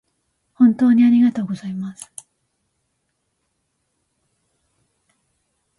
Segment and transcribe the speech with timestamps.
[0.55, 2.11] 本当にありがとうございます